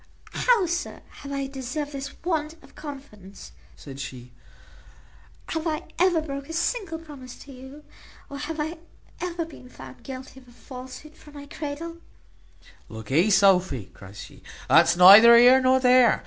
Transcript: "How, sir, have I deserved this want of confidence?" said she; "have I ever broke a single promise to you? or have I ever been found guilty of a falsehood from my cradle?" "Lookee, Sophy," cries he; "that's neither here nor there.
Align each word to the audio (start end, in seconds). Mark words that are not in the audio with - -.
"How, 0.33 0.65
sir, 0.65 1.01
have 1.21 1.31
I 1.31 1.45
deserved 1.45 1.91
this 1.91 2.19
want 2.23 2.53
of 2.63 2.73
confidence?" 2.73 3.51
said 3.75 3.99
she; 3.99 4.31
"have 5.49 5.67
I 5.67 5.83
ever 5.99 6.21
broke 6.21 6.49
a 6.49 6.53
single 6.53 6.97
promise 6.97 7.35
to 7.37 7.51
you? 7.51 7.83
or 8.27 8.39
have 8.39 8.59
I 8.59 8.79
ever 9.21 9.45
been 9.45 9.69
found 9.69 10.01
guilty 10.03 10.39
of 10.39 10.47
a 10.47 10.51
falsehood 10.53 11.15
from 11.15 11.35
my 11.35 11.45
cradle?" 11.45 11.97
"Lookee, 12.89 13.29
Sophy," 13.29 13.91
cries 13.93 14.23
he; 14.23 14.41
"that's 14.67 14.97
neither 14.97 15.37
here 15.37 15.61
nor 15.61 15.79
there. 15.79 16.19